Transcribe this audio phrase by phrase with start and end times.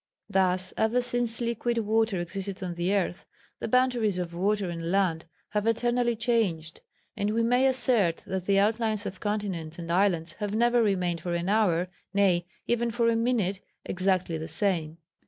[0.27, 3.23] "Thus, ever since liquid water existed on the earth,
[3.59, 6.81] the boundaries of water and land have eternally changed,
[7.15, 11.35] and we may assert that the outlines of continents and islands have never remained for
[11.35, 14.97] an hour, nay, even for a minute, exactly the same.